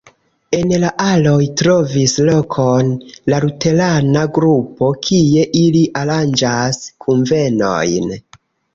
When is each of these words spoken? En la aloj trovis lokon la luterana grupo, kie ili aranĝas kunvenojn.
En 0.59 0.71
la 0.83 0.87
aloj 1.07 1.43
trovis 1.61 2.15
lokon 2.29 2.89
la 3.35 3.41
luterana 3.45 4.25
grupo, 4.41 4.91
kie 5.07 5.47
ili 5.63 5.87
aranĝas 6.05 6.85
kunvenojn. 7.07 8.15